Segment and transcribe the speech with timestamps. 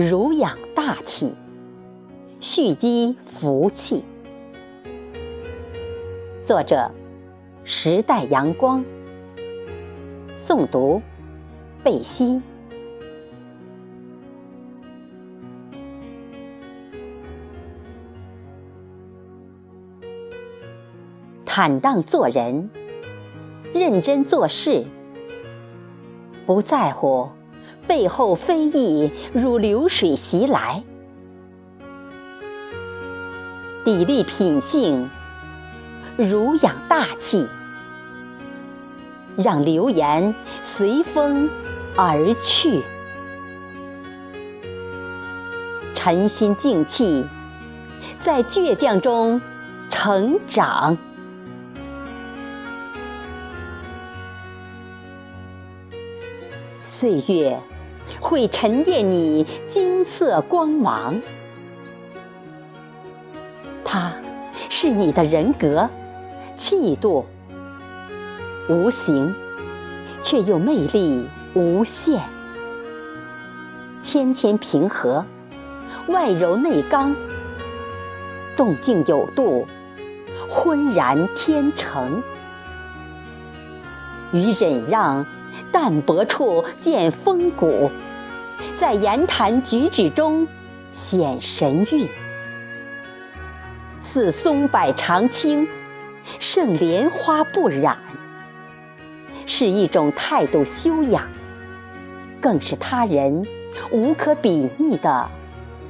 [0.00, 1.34] 儒养大气，
[2.40, 4.02] 蓄积福气。
[6.42, 6.90] 作者：
[7.64, 8.82] 时代阳光。
[10.36, 11.02] 诵读：
[11.84, 12.40] 贝西。
[21.44, 22.70] 坦荡做人，
[23.74, 24.86] 认真做事，
[26.46, 27.28] 不在乎
[27.90, 30.84] 背后非议如流水袭来，
[33.84, 35.10] 砥砺品性，
[36.16, 37.48] 儒养大气，
[39.36, 41.50] 让流言随风
[41.96, 42.80] 而去，
[45.92, 47.26] 沉心静气，
[48.20, 49.40] 在倔强中
[49.88, 50.96] 成长。
[56.84, 57.58] 岁月
[58.20, 61.20] 会沉淀你金色光芒，
[63.84, 64.12] 它
[64.68, 65.88] 是你的人格、
[66.56, 67.24] 气度，
[68.68, 69.34] 无形
[70.22, 72.20] 却又魅力无限。
[74.02, 75.24] 谦谦平和，
[76.08, 77.16] 外柔内刚，
[78.54, 79.66] 动静有度，
[80.48, 82.22] 浑然天成，
[84.32, 85.26] 与忍让。
[85.72, 87.90] 淡泊处见风骨，
[88.76, 90.46] 在言谈举止中
[90.90, 92.08] 显神韵。
[94.00, 95.68] 似松柏常青，
[96.38, 97.98] 胜莲花不染，
[99.46, 101.28] 是一种态度修养，
[102.40, 103.46] 更是他人
[103.90, 105.28] 无可比拟的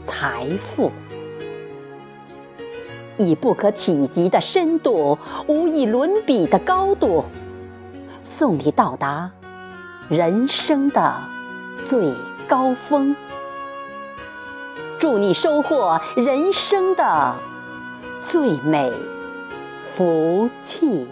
[0.02, 0.91] 财富。
[3.16, 7.24] 以不可企及的深度，无以伦比的高度，
[8.22, 9.30] 送你到达。
[10.08, 11.22] 人生的
[11.84, 12.12] 最
[12.51, 13.15] 高峰，
[14.98, 17.37] 祝你收获人生的
[18.27, 18.93] 最美
[19.84, 21.06] 福气。